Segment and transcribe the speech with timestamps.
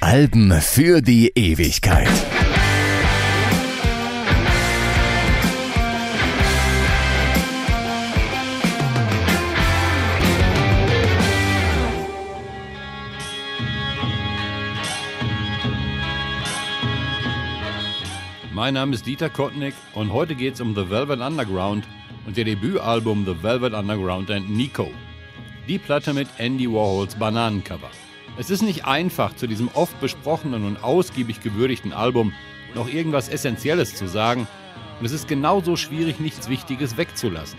[0.00, 2.08] Alben für die Ewigkeit.
[18.52, 21.84] Mein Name ist Dieter Kottnick und heute geht es um The Velvet Underground
[22.26, 24.90] und ihr Debütalbum The Velvet Underground and Nico.
[25.68, 27.90] Die Platte mit Andy Warhols Bananencover.
[28.36, 32.32] Es ist nicht einfach, zu diesem oft besprochenen und ausgiebig gewürdigten Album
[32.74, 34.46] noch irgendwas Essentielles zu sagen
[35.00, 37.58] und es ist genauso schwierig, nichts Wichtiges wegzulassen.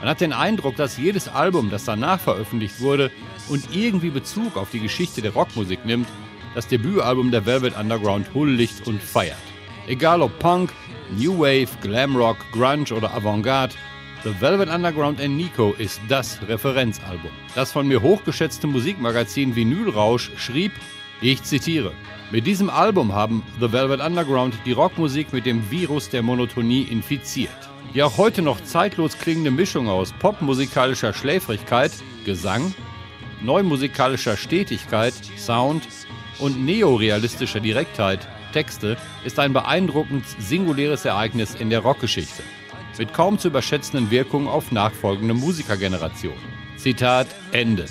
[0.00, 3.10] Man hat den Eindruck, dass jedes Album, das danach veröffentlicht wurde
[3.48, 6.08] und irgendwie Bezug auf die Geschichte der Rockmusik nimmt,
[6.54, 9.36] das Debütalbum der Velvet Underground huldigt und feiert.
[9.86, 10.72] Egal ob Punk,
[11.16, 13.74] New Wave, Glam Rock, Grunge oder Avantgarde,
[14.24, 17.30] The Velvet Underground and Nico ist das Referenzalbum.
[17.54, 20.72] Das von mir hochgeschätzte Musikmagazin Vinylrausch schrieb,
[21.20, 21.92] ich zitiere,
[22.32, 27.50] mit diesem Album haben The Velvet Underground die Rockmusik mit dem Virus der Monotonie infiziert.
[27.94, 31.92] Die auch heute noch zeitlos klingende Mischung aus popmusikalischer Schläfrigkeit,
[32.24, 32.74] Gesang,
[33.40, 35.86] neumusikalischer Stetigkeit, Sound
[36.40, 42.42] und neorealistischer Direktheit Texte ist ein beeindruckend singuläres Ereignis in der Rockgeschichte,
[42.98, 46.38] mit kaum zu überschätzenden Wirkungen auf nachfolgende Musikergenerationen.
[46.76, 47.86] Zitat Ende.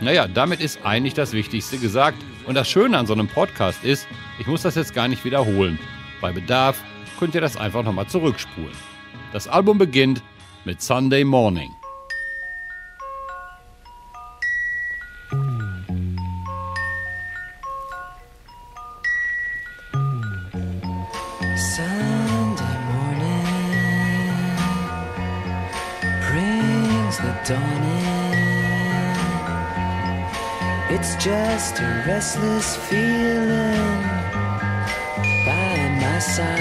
[0.00, 2.18] Naja, damit ist eigentlich das Wichtigste gesagt.
[2.46, 4.06] Und das Schöne an so einem Podcast ist,
[4.38, 5.78] ich muss das jetzt gar nicht wiederholen.
[6.20, 6.82] Bei Bedarf
[7.18, 8.76] könnt ihr das einfach nochmal zurückspulen.
[9.32, 10.22] Das Album beginnt
[10.64, 11.70] mit Sunday Morning.
[36.38, 36.56] Early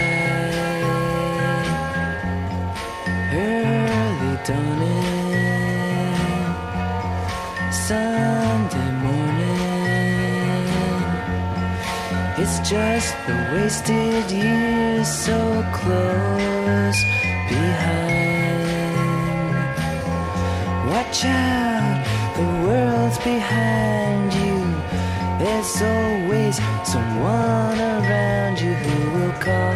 [4.43, 6.11] dawning,
[7.71, 10.67] Sunday morning.
[12.37, 15.39] It's just the wasted years so
[15.71, 17.01] close
[17.47, 18.11] behind.
[20.89, 22.03] Watch out,
[22.35, 24.59] the world's behind you.
[25.39, 28.00] There's always someone around
[29.41, 29.75] call.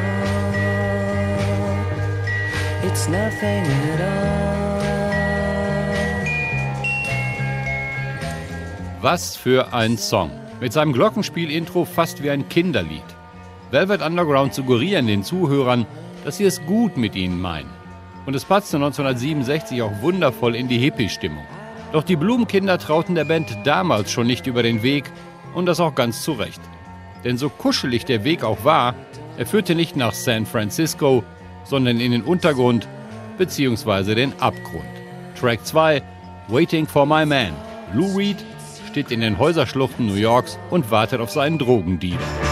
[2.84, 4.46] It's nothing at all.
[9.02, 10.32] Was für ein Song.
[10.62, 13.04] Mit seinem Glockenspiel-Intro fast wie ein Kinderlied.
[13.72, 15.86] Velvet Underground suggerieren den Zuhörern,
[16.24, 17.70] dass sie es gut mit ihnen meinen.
[18.26, 21.46] Und es passte 1967 auch wundervoll in die Hippie-Stimmung.
[21.92, 25.06] Doch die Blumenkinder trauten der Band damals schon nicht über den Weg
[25.54, 26.62] und das auch ganz zu Recht.
[27.24, 28.96] Denn so kuschelig der Weg auch war,
[29.38, 31.24] er führte nicht nach San Francisco,
[31.64, 32.88] sondern in den Untergrund
[33.38, 34.16] bzw.
[34.16, 34.86] den Abgrund.
[35.40, 36.02] Track 2
[36.48, 37.54] Waiting for My Man.
[37.94, 38.38] Lou Reed
[38.90, 42.45] steht in den Häuserschluchten New Yorks und wartet auf seinen Drogendealer.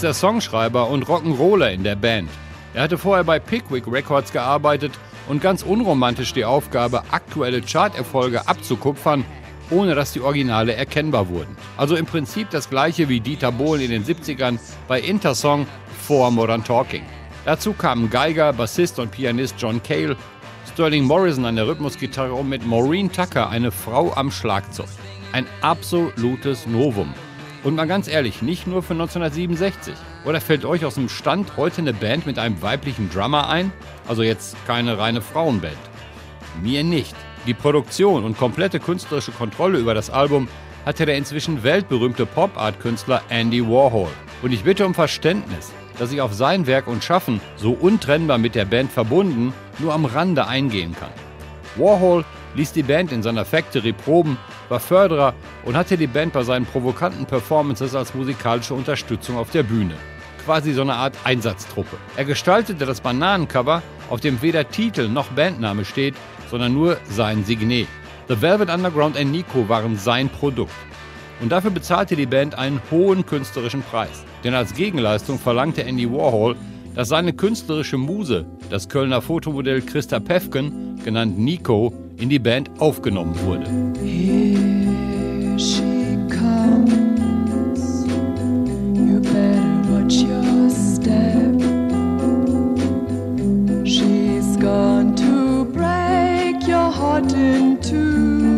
[0.00, 2.30] Ist der Songschreiber und Rock'n'Roller in der Band.
[2.72, 4.92] Er hatte vorher bei Pickwick Records gearbeitet
[5.28, 9.26] und ganz unromantisch die Aufgabe, aktuelle Charterfolge abzukupfern,
[9.68, 11.54] ohne dass die Originale erkennbar wurden.
[11.76, 14.58] Also im Prinzip das gleiche wie Dieter Bohlen in den 70ern
[14.88, 15.66] bei Intersong
[16.00, 17.02] vor Modern Talking.
[17.44, 20.16] Dazu kamen Geiger, Bassist und Pianist John Cale,
[20.72, 24.88] Sterling Morrison an der Rhythmusgitarre und mit Maureen Tucker eine Frau am Schlagzeug.
[25.32, 27.12] Ein absolutes Novum.
[27.62, 29.94] Und mal ganz ehrlich, nicht nur für 1967.
[30.24, 33.70] Oder fällt euch aus dem Stand heute eine Band mit einem weiblichen Drummer ein?
[34.08, 35.76] Also jetzt keine reine Frauenband.
[36.62, 37.14] Mir nicht.
[37.46, 40.48] Die Produktion und komplette künstlerische Kontrolle über das Album
[40.86, 44.08] hatte der inzwischen weltberühmte Pop-Art-Künstler Andy Warhol.
[44.42, 48.54] Und ich bitte um Verständnis, dass ich auf sein Werk und Schaffen, so untrennbar mit
[48.54, 51.10] der Band verbunden, nur am Rande eingehen kann.
[51.76, 52.24] Warhol
[52.54, 54.38] ließ die Band in seiner Factory proben,
[54.70, 55.34] war Förderer
[55.66, 59.94] und hatte die Band bei seinen provokanten Performances als musikalische Unterstützung auf der Bühne.
[60.44, 61.98] Quasi so eine Art Einsatztruppe.
[62.16, 66.14] Er gestaltete das Bananencover, auf dem weder Titel noch Bandname steht,
[66.50, 67.88] sondern nur sein Signet.
[68.28, 70.72] The Velvet Underground und Nico waren sein Produkt.
[71.40, 74.24] Und dafür bezahlte die Band einen hohen künstlerischen Preis.
[74.44, 76.54] Denn als Gegenleistung verlangte Andy Warhol,
[76.94, 83.34] dass seine künstlerische Muse, das Kölner Fotomodell Christa Pefken, genannt Nico, in die Band aufgenommen
[83.40, 83.66] wurde.
[84.04, 84.70] Here
[91.00, 91.60] step.
[93.86, 98.49] She's gone to break your heart in two.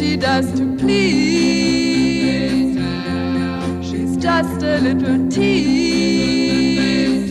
[0.00, 2.78] She does to please.
[3.86, 7.28] She's just a little tease.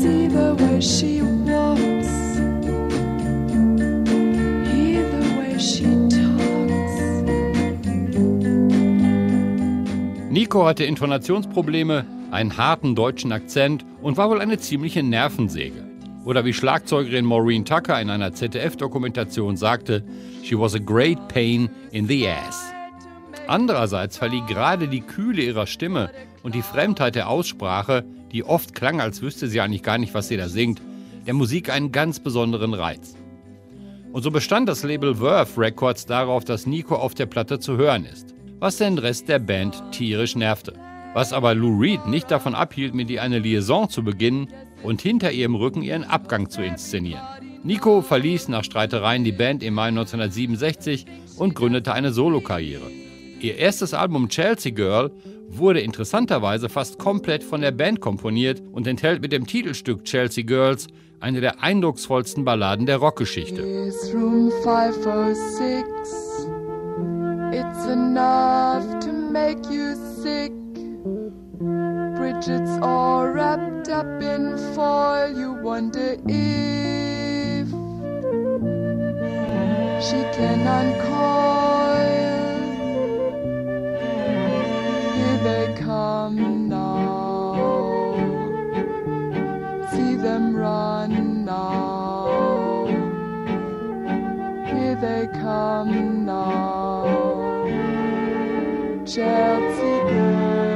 [0.00, 2.12] See the way she walks,
[4.68, 7.00] hear the way she talks.
[10.30, 15.93] Nico hatte Intonationsprobleme, einen harten deutschen Akzent und war wohl eine ziemliche Nervensäge.
[16.24, 20.02] Oder wie Schlagzeugerin Maureen Tucker in einer ZDF-Dokumentation sagte,
[20.42, 22.72] she was a great pain in the ass.
[23.46, 26.10] Andererseits verlieh gerade die Kühle ihrer Stimme
[26.42, 30.28] und die Fremdheit der Aussprache, die oft klang, als wüsste sie eigentlich gar nicht, was
[30.28, 30.80] sie da singt,
[31.26, 33.16] der Musik einen ganz besonderen Reiz.
[34.12, 38.06] Und so bestand das Label Verve Records darauf, dass Nico auf der Platte zu hören
[38.06, 40.74] ist, was den Rest der Band tierisch nervte.
[41.12, 44.48] Was aber Lou Reed nicht davon abhielt, mit ihr eine Liaison zu beginnen
[44.84, 47.22] und hinter ihrem Rücken ihren Abgang zu inszenieren.
[47.64, 51.06] Nico verließ nach Streitereien die Band im Mai 1967
[51.38, 52.90] und gründete eine Solokarriere.
[53.40, 55.10] Ihr erstes Album Chelsea Girl
[55.48, 60.88] wurde interessanterweise fast komplett von der Band komponiert und enthält mit dem Titelstück Chelsea Girls
[61.20, 63.62] eine der eindrucksvollsten Balladen der Rockgeschichte.
[63.62, 65.84] Is room 506.
[67.52, 70.63] It's enough to make you sick.
[71.58, 75.28] Bridget's all wrapped up in foil.
[75.28, 77.68] You wonder if
[80.02, 81.14] she can uncoil.
[85.14, 87.54] Here they come now.
[89.92, 92.86] See them run now.
[94.66, 97.04] Here they come now.
[99.06, 100.73] Chelsea girls.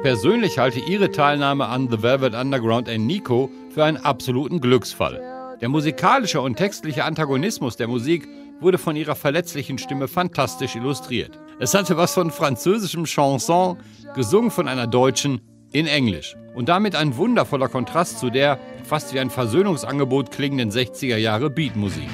[0.00, 5.20] Ich persönlich halte ihre Teilnahme an The Velvet Underground and Nico für einen absoluten Glücksfall.
[5.60, 8.26] Der musikalische und textliche Antagonismus der Musik
[8.60, 11.38] wurde von ihrer verletzlichen Stimme fantastisch illustriert.
[11.58, 13.76] Es hatte was von französischem Chanson,
[14.14, 16.34] gesungen von einer Deutschen in Englisch.
[16.54, 22.08] Und damit ein wundervoller Kontrast zu der fast wie ein Versöhnungsangebot klingenden 60er Jahre Beatmusik.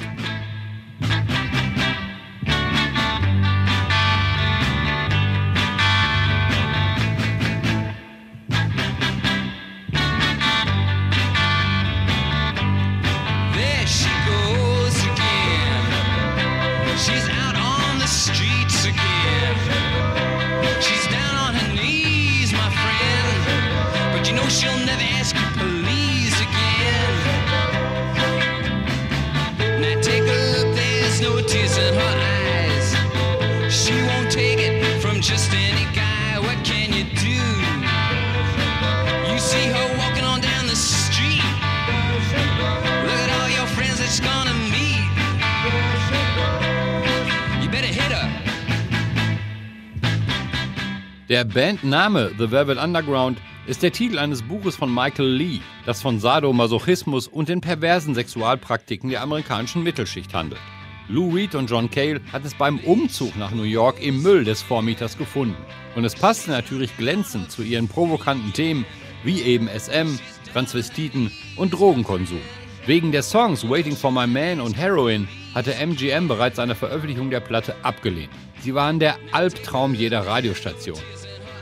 [51.29, 56.21] Der Bandname The Velvet Underground ist der Titel eines Buches von Michael Lee, das von
[56.21, 60.61] Sadomasochismus und den perversen Sexualpraktiken der amerikanischen Mittelschicht handelt.
[61.09, 64.61] Lou Reed und John Cale hat es beim Umzug nach New York im Müll des
[64.61, 65.57] Vormieters gefunden.
[65.97, 68.85] Und es passte natürlich glänzend zu ihren provokanten Themen
[69.25, 70.17] wie eben SM,
[70.53, 72.39] Transvestiten und Drogenkonsum.
[72.87, 77.41] Wegen der Songs Waiting for My Man und Heroin hatte MGM bereits eine Veröffentlichung der
[77.41, 78.29] Platte abgelehnt.
[78.61, 80.97] Sie waren der Albtraum jeder Radiostation.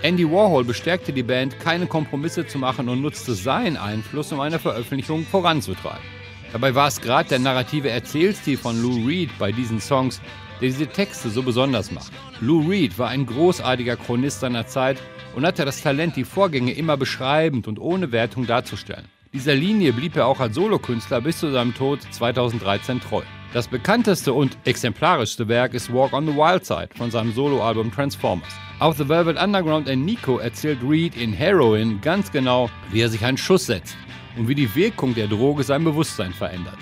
[0.03, 4.59] Andy Warhol bestärkte die Band, keine Kompromisse zu machen und nutzte seinen Einfluss, um eine
[4.59, 6.05] Veröffentlichung voranzutreiben.
[6.53, 10.21] Dabei war es gerade der narrative Erzählstil von Lou Reed bei diesen Songs,
[10.61, 12.11] der diese Texte so besonders macht.
[12.39, 15.01] Lou Reed war ein großartiger Chronist seiner Zeit
[15.35, 19.07] und hatte das Talent, die Vorgänge immer beschreibend und ohne Wertung darzustellen.
[19.35, 23.21] Dieser Linie blieb er auch als Solokünstler bis zu seinem Tod 2013 treu.
[23.51, 28.47] Das bekannteste und exemplarischste Werk ist Walk on the Wild Side von seinem Soloalbum Transformers.
[28.79, 33.25] Auf The Velvet Underground and Nico erzählt Reed in Heroin ganz genau, wie er sich
[33.25, 33.97] einen Schuss setzt
[34.37, 36.77] und wie die Wirkung der Droge sein Bewusstsein verändert.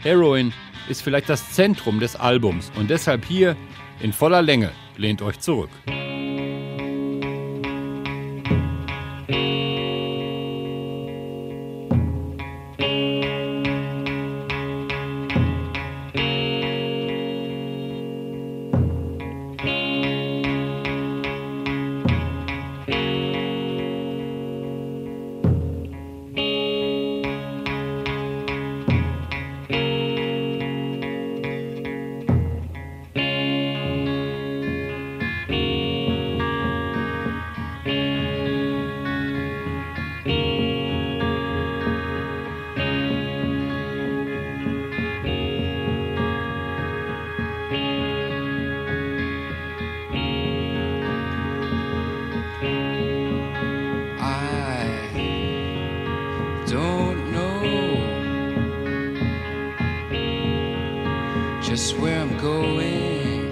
[0.00, 0.54] Heroin
[0.88, 3.54] ist vielleicht das Zentrum des Albums und deshalb hier
[4.00, 4.70] in voller Länge.
[4.96, 5.68] Lehnt euch zurück.
[61.68, 63.50] Just where I'm going.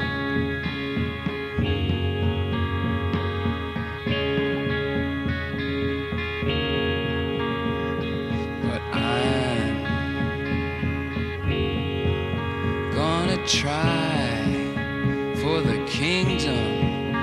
[8.63, 9.83] But I'm
[12.95, 17.15] gonna try for the kingdom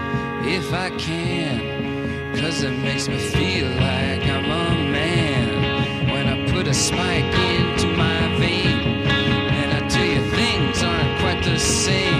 [0.45, 2.35] if I can.
[2.35, 7.72] Cause it makes me feel like I'm a man when I put a spike into
[11.63, 12.12] same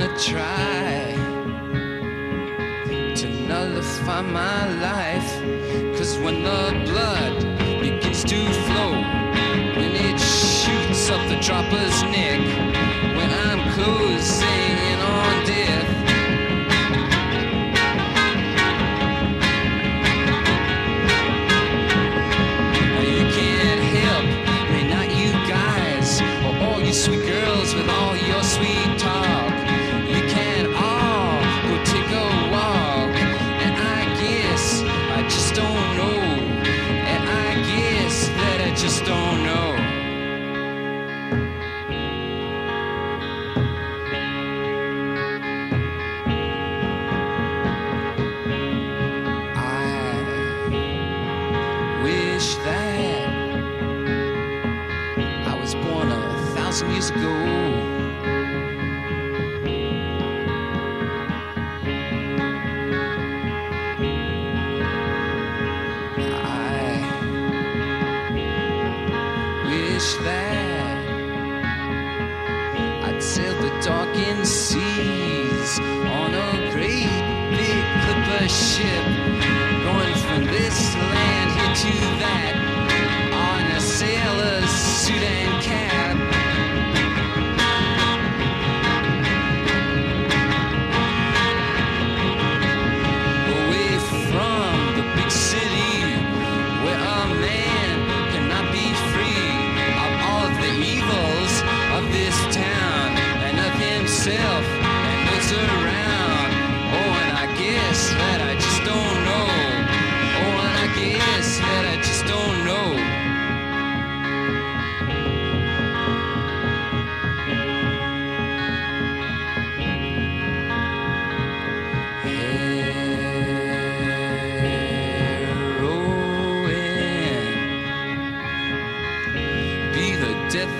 [0.00, 1.12] gonna try
[3.14, 5.30] to nullify my life.
[5.98, 7.36] Cause when the blood
[7.82, 8.92] begins to flow,
[9.76, 12.40] when it shoots up the dropper's neck,
[13.16, 14.69] when I'm closing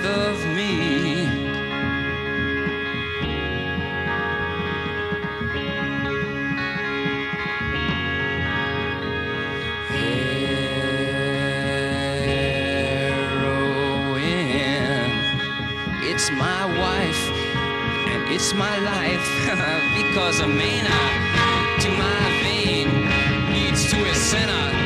[0.04, 1.28] of me.
[14.20, 15.10] Heroin,
[16.02, 17.22] it's my wife
[18.12, 19.26] and it's my life
[19.96, 21.00] because a mania
[21.80, 22.88] to my vein
[23.52, 24.79] leads to a center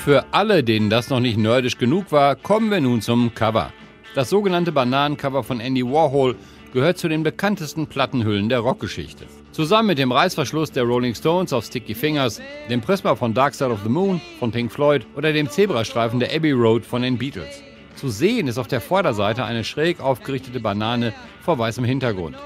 [0.00, 3.70] für alle, denen das noch nicht nerdisch genug war, kommen wir nun zum Cover.
[4.14, 6.36] Das sogenannte Bananencover von Andy Warhol
[6.72, 9.26] gehört zu den bekanntesten Plattenhüllen der Rockgeschichte.
[9.52, 13.70] Zusammen mit dem Reißverschluss der Rolling Stones auf Sticky Fingers, dem Prisma von Dark Side
[13.70, 17.62] of the Moon von Pink Floyd oder dem Zebrastreifen der Abbey Road von den Beatles.
[17.94, 22.36] Zu sehen ist auf der Vorderseite eine schräg aufgerichtete Banane vor weißem Hintergrund.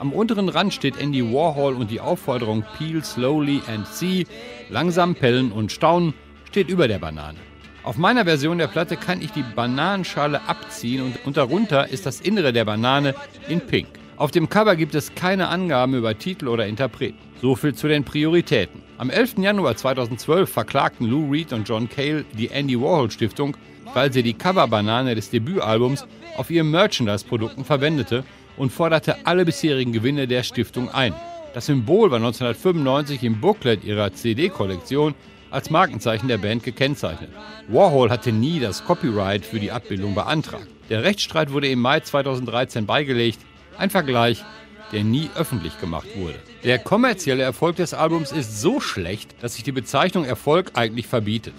[0.00, 4.26] Am unteren Rand steht Andy Warhol und die Aufforderung Peel slowly and see,
[4.68, 6.12] langsam pellen und staunen,
[6.50, 7.38] steht über der Banane.
[7.84, 12.52] Auf meiner Version der Platte kann ich die Bananenschale abziehen und, darunter ist das Innere
[12.52, 13.14] der Banane
[13.48, 13.86] in Pink.
[14.16, 17.18] Auf dem Cover gibt es keine Angaben über Titel oder Interpreten.
[17.40, 18.82] So viel zu den Prioritäten.
[18.98, 19.38] Am 11.
[19.38, 23.56] Januar 2012 verklagten Lou Reed und John Cale die Andy Warhol Stiftung,
[23.94, 26.04] weil sie die Coverbanane des Debütalbums
[26.36, 28.24] auf ihren Merchandise-Produkten verwendete
[28.56, 31.14] und forderte alle bisherigen Gewinne der Stiftung ein.
[31.54, 35.14] Das Symbol war 1995 im Booklet ihrer CD-Kollektion
[35.50, 37.30] als Markenzeichen der Band gekennzeichnet.
[37.68, 40.66] Warhol hatte nie das Copyright für die Abbildung beantragt.
[40.88, 43.38] Der Rechtsstreit wurde im Mai 2013 beigelegt,
[43.78, 44.44] ein Vergleich,
[44.92, 46.38] der nie öffentlich gemacht wurde.
[46.64, 51.54] Der kommerzielle Erfolg des Albums ist so schlecht, dass sich die Bezeichnung Erfolg eigentlich verbietet.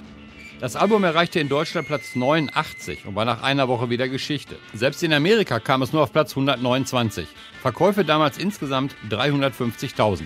[0.59, 4.57] Das Album erreichte in Deutschland Platz 89 und war nach einer Woche wieder Geschichte.
[4.75, 7.25] Selbst in Amerika kam es nur auf Platz 129.
[7.63, 10.25] Verkäufe damals insgesamt 350.000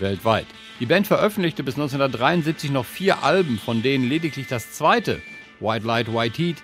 [0.00, 0.46] weltweit.
[0.80, 5.20] Die Band veröffentlichte bis 1973 noch vier Alben, von denen lediglich das zweite,
[5.60, 6.56] White Light, White Heat,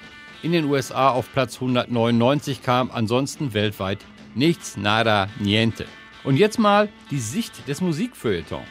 [0.42, 3.98] in den USA auf Platz 199 kam, ansonsten weltweit
[4.34, 5.86] nichts, nada, niente.
[6.24, 8.62] Und jetzt mal die Sicht des Musikfeuilleton.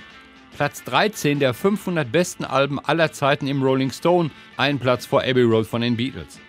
[0.55, 5.43] Platz 13 der 500 besten Alben aller Zeiten im Rolling Stone, einen Platz vor Abbey
[5.43, 6.39] Road von den Beatles.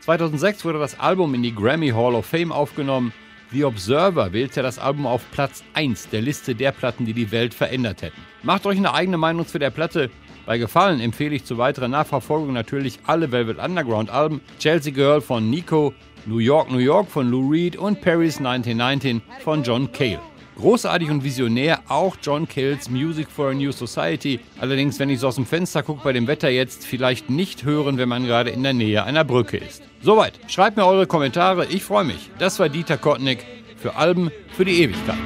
[0.00, 3.12] 2006 wurde das Album in die Grammy Hall of Fame aufgenommen.
[3.54, 7.54] The Observer wählte das Album auf Platz 1 der Liste der Platten, die die Welt
[7.54, 8.20] verändert hätten.
[8.42, 10.10] Macht euch eine eigene Meinung zu der Platte.
[10.44, 15.50] Bei Gefallen empfehle ich zur weiteren Nachverfolgung natürlich alle Velvet Underground Alben, Chelsea Girl von
[15.50, 15.94] Nico,
[16.26, 20.18] New York, New York von Lou Reed und Paris 1919 von John Cale.
[20.56, 24.38] Großartig und visionär auch John Cales Music for a New Society.
[24.60, 27.98] Allerdings, wenn ich so aus dem Fenster gucke bei dem Wetter jetzt, vielleicht nicht hören,
[27.98, 29.82] wenn man gerade in der Nähe einer Brücke ist.
[30.00, 30.38] Soweit.
[30.46, 31.66] Schreibt mir eure Kommentare.
[31.66, 32.30] Ich freue mich.
[32.38, 33.44] Das war Dieter Kottnick
[33.76, 35.16] für Alben für die Ewigkeit.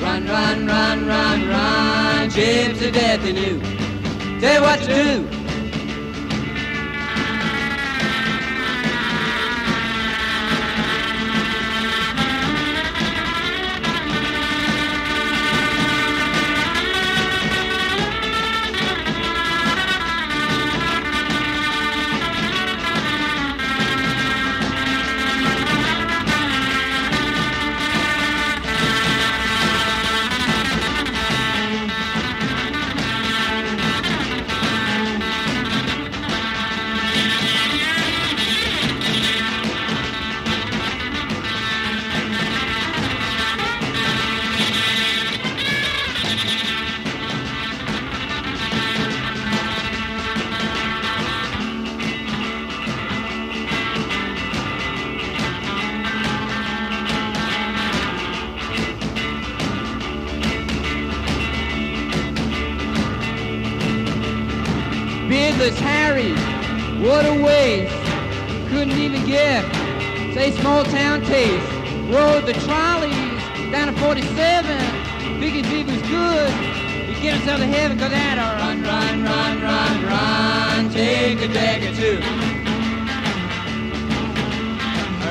[0.00, 3.60] Run, run, run, run, run, chips to death in you.
[4.40, 5.37] Tell what to do.
[65.28, 66.32] Beardless Harry,
[67.06, 67.94] what a waste.
[68.70, 69.62] Couldn't even get,
[70.32, 71.70] say, small town taste.
[72.08, 74.74] Rode the trolleys down to 47.
[75.38, 76.50] Biggie Big was good.
[77.08, 80.90] You get himself to heaven, cause that a run, run, run, run, run.
[80.94, 82.20] Take a or two.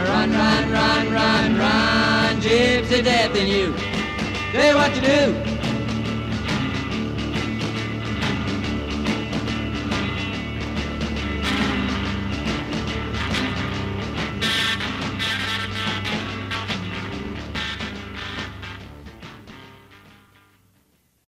[0.08, 2.40] Run, run, run, run, run.
[2.40, 3.76] Gypsy death in you.
[4.52, 5.47] Say what you do.